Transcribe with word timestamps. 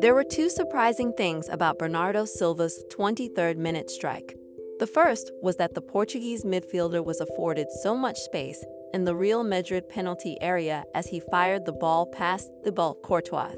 There 0.00 0.14
were 0.14 0.24
two 0.24 0.48
surprising 0.48 1.12
things 1.12 1.50
about 1.50 1.78
Bernardo 1.78 2.24
Silva's 2.24 2.82
23rd 2.90 3.58
minute 3.58 3.90
strike. 3.90 4.34
The 4.78 4.86
first 4.86 5.30
was 5.42 5.56
that 5.56 5.74
the 5.74 5.82
Portuguese 5.82 6.42
midfielder 6.42 7.04
was 7.04 7.20
afforded 7.20 7.66
so 7.82 7.94
much 7.94 8.18
space 8.18 8.64
in 8.94 9.04
the 9.04 9.14
Real 9.14 9.44
Madrid 9.44 9.90
penalty 9.90 10.38
area 10.40 10.84
as 10.94 11.06
he 11.08 11.20
fired 11.20 11.66
the 11.66 11.74
ball 11.74 12.06
past 12.06 12.50
Thibaut 12.64 13.02
Courtois. 13.02 13.52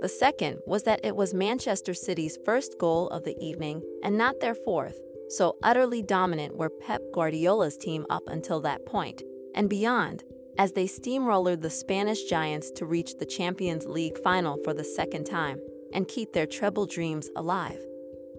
The 0.00 0.08
second 0.08 0.58
was 0.66 0.82
that 0.82 1.04
it 1.04 1.14
was 1.14 1.32
Manchester 1.32 1.94
City's 1.94 2.38
first 2.44 2.74
goal 2.80 3.06
of 3.10 3.22
the 3.22 3.36
evening 3.40 3.80
and 4.02 4.18
not 4.18 4.40
their 4.40 4.56
fourth, 4.56 4.98
so 5.28 5.58
utterly 5.62 6.02
dominant 6.02 6.56
were 6.56 6.70
Pep 6.70 7.02
Guardiola's 7.14 7.76
team 7.76 8.04
up 8.10 8.24
until 8.26 8.60
that 8.62 8.84
point 8.84 9.22
and 9.54 9.70
beyond, 9.70 10.24
as 10.58 10.72
they 10.72 10.86
steamrollered 10.86 11.62
the 11.62 11.70
Spanish 11.70 12.24
giants 12.24 12.70
to 12.72 12.86
reach 12.86 13.16
the 13.18 13.26
Champions 13.26 13.86
League 13.86 14.18
final 14.18 14.58
for 14.64 14.74
the 14.74 14.84
second 14.84 15.24
time 15.24 15.60
and 15.94 16.08
keep 16.08 16.32
their 16.32 16.46
treble 16.46 16.86
dreams 16.86 17.30
alive. 17.36 17.80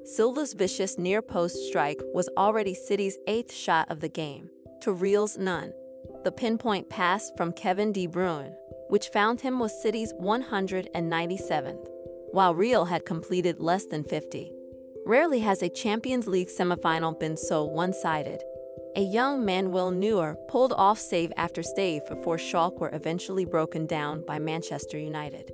Silva's 0.04 0.54
vicious 0.54 0.98
near 0.98 1.22
post 1.22 1.56
strike 1.68 2.02
was 2.14 2.30
already 2.38 2.74
City's 2.74 3.18
eighth 3.28 3.54
shot 3.54 3.90
of 3.90 4.00
the 4.00 4.10
game, 4.10 4.50
to 4.82 4.92
Real's 4.92 5.38
none. 5.38 5.74
The 6.24 6.32
pinpoint 6.32 6.90
pass 6.90 7.32
from 7.38 7.54
Kevin 7.54 7.92
De 7.92 8.08
Bruyne 8.08 8.54
which 8.90 9.10
found 9.10 9.40
him 9.40 9.60
was 9.60 9.82
City's 9.82 10.12
197th, 10.14 11.88
while 12.32 12.56
Real 12.56 12.86
had 12.86 13.06
completed 13.06 13.60
less 13.60 13.86
than 13.86 14.04
50. 14.04 14.52
Rarely 15.06 15.40
has 15.40 15.62
a 15.62 15.70
Champions 15.70 16.28
League 16.28 16.50
semifinal 16.50 17.18
been 17.20 17.38
so 17.38 17.64
one-sided. 17.64 18.44
A 18.96 19.02
young 19.02 19.46
Manuel 19.46 19.92
Neuer 19.92 20.36
pulled 20.48 20.74
off 20.74 20.98
save 21.00 21.32
after 21.38 21.62
save 21.62 22.08
before 22.08 22.38
Schalke 22.38 22.80
were 22.80 22.90
eventually 22.94 23.46
broken 23.46 23.86
down 23.86 24.24
by 24.26 24.40
Manchester 24.40 24.98
United. 24.98 25.54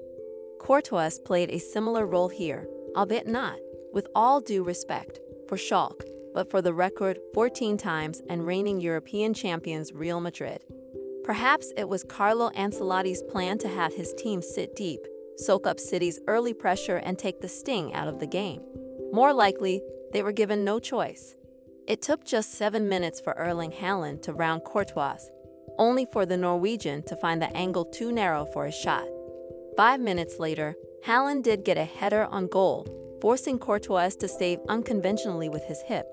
Courtois 0.59 1.19
played 1.25 1.51
a 1.51 1.59
similar 1.59 2.05
role 2.05 2.29
here, 2.29 2.67
albeit 2.95 3.27
not, 3.27 3.59
with 3.91 4.07
all 4.15 4.39
due 4.39 4.63
respect, 4.63 5.19
for 5.49 5.57
Schalke, 5.57 6.05
but 6.33 6.49
for 6.49 6.61
the 6.61 6.73
record 6.73 7.19
14 7.33 7.77
times 7.77 8.21
and 8.29 8.47
reigning 8.47 8.79
European 8.79 9.33
champions 9.33 9.91
Real 9.91 10.21
Madrid. 10.21 10.63
Perhaps 11.25 11.73
it 11.75 11.89
was 11.89 12.05
Carlo 12.05 12.51
Ancelotti's 12.51 13.21
plan 13.23 13.57
to 13.57 13.67
have 13.67 13.93
his 13.93 14.13
team 14.13 14.41
sit 14.41 14.75
deep, 14.77 15.01
soak 15.37 15.67
up 15.67 15.79
City's 15.79 16.21
early 16.27 16.53
pressure, 16.53 16.97
and 16.97 17.19
take 17.19 17.41
the 17.41 17.49
sting 17.49 17.93
out 17.93 18.07
of 18.07 18.19
the 18.19 18.27
game. 18.27 18.61
More 19.11 19.33
likely, 19.33 19.81
they 20.13 20.23
were 20.23 20.31
given 20.31 20.63
no 20.63 20.79
choice. 20.79 21.35
It 21.87 22.01
took 22.01 22.25
just 22.25 22.55
seven 22.55 22.89
minutes 22.89 23.21
for 23.21 23.33
Erling 23.33 23.71
Haaland 23.71 24.23
to 24.23 24.33
round 24.33 24.63
Courtois, 24.63 25.19
only 25.77 26.07
for 26.11 26.25
the 26.25 26.35
Norwegian 26.35 27.03
to 27.03 27.15
find 27.15 27.39
the 27.39 27.55
angle 27.55 27.85
too 27.85 28.11
narrow 28.11 28.45
for 28.45 28.65
his 28.65 28.73
shot. 28.73 29.05
Five 29.77 29.99
minutes 29.99 30.39
later, 30.39 30.75
Haaland 31.05 31.43
did 31.43 31.63
get 31.63 31.77
a 31.77 31.85
header 31.85 32.25
on 32.25 32.47
goal, 32.47 32.87
forcing 33.21 33.59
Courtois 33.59 34.15
to 34.19 34.27
save 34.27 34.57
unconventionally 34.67 35.47
with 35.47 35.63
his 35.65 35.79
hip. 35.81 36.11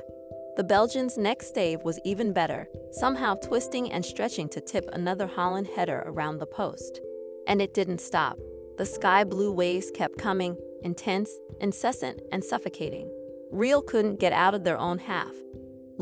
The 0.59 0.65
Belgians' 0.65 1.17
next 1.17 1.55
save 1.55 1.83
was 1.85 1.99
even 2.05 2.35
better, 2.35 2.69
somehow 2.91 3.37
twisting 3.37 3.91
and 3.91 4.05
stretching 4.05 4.51
to 4.51 4.61
tip 4.61 4.85
another 4.93 5.27
Haaland 5.27 5.75
header 5.75 6.03
around 6.05 6.37
the 6.37 6.47
post. 6.47 7.01
And 7.47 7.63
it 7.63 7.73
didn't 7.73 8.03
stop. 8.03 8.39
The 8.77 8.85
sky 8.85 9.25
blue 9.25 9.51
waves 9.51 9.91
kept 9.91 10.19
coming, 10.19 10.59
intense, 10.83 11.31
incessant, 11.61 12.21
and 12.31 12.45
suffocating. 12.45 13.11
Real 13.51 13.81
couldn't 13.81 14.21
get 14.21 14.35
out 14.35 14.55
of 14.55 14.65
their 14.65 14.79
own 14.79 14.99
half. 14.99 15.33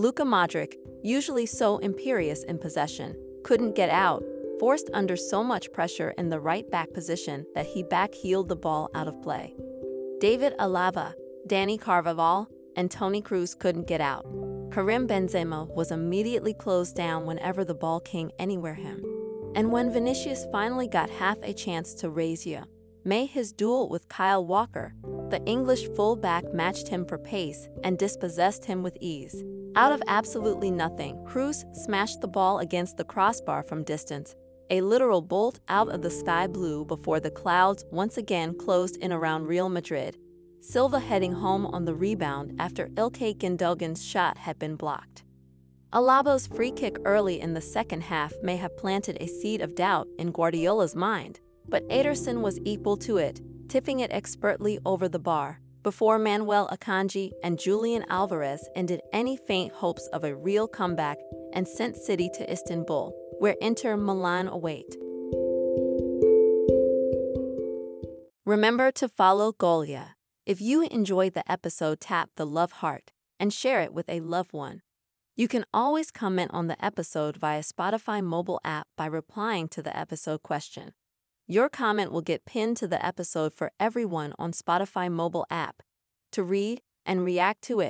Luka 0.00 0.22
Modric, 0.22 0.76
usually 1.02 1.44
so 1.44 1.76
imperious 1.76 2.42
in 2.44 2.56
possession, 2.56 3.14
couldn't 3.44 3.74
get 3.74 3.90
out, 3.90 4.24
forced 4.58 4.88
under 4.94 5.14
so 5.14 5.44
much 5.44 5.70
pressure 5.74 6.14
in 6.16 6.30
the 6.30 6.40
right 6.40 6.70
back 6.70 6.90
position 6.94 7.44
that 7.54 7.66
he 7.66 7.82
back-heeled 7.82 8.48
the 8.48 8.56
ball 8.56 8.88
out 8.94 9.08
of 9.08 9.20
play. 9.20 9.54
David 10.18 10.54
Alaba, 10.58 11.12
Dani 11.46 11.78
Carvajal, 11.78 12.48
and 12.76 12.90
Toni 12.90 13.20
Kroos 13.20 13.58
couldn't 13.58 13.86
get 13.86 14.00
out. 14.00 14.24
Karim 14.72 15.06
Benzema 15.06 15.68
was 15.74 15.90
immediately 15.90 16.54
closed 16.54 16.96
down 16.96 17.26
whenever 17.26 17.62
the 17.62 17.74
ball 17.74 18.00
came 18.00 18.30
anywhere 18.38 18.72
him. 18.72 19.04
And 19.54 19.70
when 19.70 19.92
Vinicius 19.92 20.46
finally 20.50 20.88
got 20.88 21.10
half 21.10 21.36
a 21.42 21.52
chance 21.52 21.92
to 21.96 22.08
raise 22.08 22.46
you, 22.46 22.62
may 23.04 23.26
his 23.26 23.52
duel 23.52 23.90
with 23.90 24.08
Kyle 24.08 24.46
Walker, 24.46 24.94
the 25.28 25.44
English 25.44 25.88
fullback 25.94 26.54
matched 26.54 26.88
him 26.88 27.04
for 27.04 27.18
pace 27.18 27.68
and 27.84 27.98
dispossessed 27.98 28.64
him 28.64 28.82
with 28.82 28.96
ease. 29.02 29.44
Out 29.76 29.92
of 29.92 30.02
absolutely 30.08 30.70
nothing, 30.70 31.16
Kroos 31.24 31.64
smashed 31.76 32.20
the 32.20 32.28
ball 32.28 32.58
against 32.58 32.96
the 32.96 33.04
crossbar 33.04 33.62
from 33.62 33.84
distance, 33.84 34.34
a 34.68 34.80
literal 34.80 35.22
bolt 35.22 35.60
out 35.68 35.88
of 35.88 36.02
the 36.02 36.10
sky 36.10 36.48
blue 36.48 36.84
before 36.84 37.20
the 37.20 37.30
clouds 37.30 37.84
once 37.92 38.16
again 38.16 38.56
closed 38.58 38.96
in 38.96 39.12
around 39.12 39.46
Real 39.46 39.68
Madrid. 39.68 40.16
Silva 40.60 40.98
heading 40.98 41.32
home 41.32 41.66
on 41.66 41.84
the 41.84 41.94
rebound 41.94 42.56
after 42.58 42.88
Ilkay 42.88 43.38
Gundogan's 43.38 44.04
shot 44.04 44.38
had 44.38 44.58
been 44.58 44.74
blocked. 44.74 45.22
Alaba's 45.92 46.46
free 46.48 46.72
kick 46.72 46.98
early 47.04 47.40
in 47.40 47.54
the 47.54 47.60
second 47.60 48.02
half 48.02 48.32
may 48.42 48.56
have 48.56 48.76
planted 48.76 49.18
a 49.20 49.26
seed 49.26 49.60
of 49.60 49.74
doubt 49.74 50.08
in 50.18 50.32
Guardiola's 50.32 50.96
mind, 50.96 51.40
but 51.68 51.88
Ederson 51.88 52.40
was 52.40 52.60
equal 52.64 52.96
to 52.98 53.18
it, 53.18 53.40
tipping 53.68 54.00
it 54.00 54.10
expertly 54.12 54.80
over 54.84 55.08
the 55.08 55.18
bar, 55.18 55.60
before 55.82 56.18
Manuel 56.18 56.68
Akanji 56.72 57.32
and 57.42 57.58
Julian 57.58 58.04
Alvarez 58.08 58.68
ended 58.74 59.00
any 59.12 59.36
faint 59.36 59.72
hopes 59.72 60.06
of 60.12 60.24
a 60.24 60.36
real 60.36 60.68
comeback 60.68 61.18
and 61.52 61.66
sent 61.66 61.96
City 61.96 62.30
to 62.34 62.52
Istanbul, 62.52 63.14
where 63.38 63.56
Inter 63.60 63.96
Milan 63.96 64.48
await. 64.48 64.96
Remember 68.44 68.90
to 68.92 69.08
follow 69.08 69.52
Golia 69.52 70.14
if 70.50 70.60
you 70.60 70.82
enjoyed 70.82 71.34
the 71.34 71.48
episode, 71.50 72.00
tap 72.00 72.30
the 72.34 72.44
love 72.44 72.72
heart 72.72 73.12
and 73.38 73.52
share 73.52 73.82
it 73.82 73.92
with 73.92 74.08
a 74.08 74.18
loved 74.18 74.52
one. 74.52 74.82
You 75.36 75.46
can 75.46 75.64
always 75.72 76.10
comment 76.10 76.50
on 76.52 76.66
the 76.66 76.84
episode 76.84 77.36
via 77.36 77.62
Spotify 77.62 78.20
mobile 78.20 78.60
app 78.64 78.88
by 78.96 79.06
replying 79.06 79.68
to 79.68 79.80
the 79.80 79.96
episode 79.96 80.42
question. 80.42 80.92
Your 81.50 81.68
comment 81.68 82.12
will 82.12 82.20
get 82.20 82.44
pinned 82.44 82.76
to 82.76 82.86
the 82.86 83.04
episode 83.04 83.52
for 83.52 83.72
everyone 83.80 84.34
on 84.38 84.52
Spotify 84.52 85.10
mobile 85.10 85.46
app 85.50 85.82
to 86.30 86.44
read 86.44 86.80
and 87.04 87.24
react 87.24 87.62
to 87.62 87.80
it. 87.80 87.88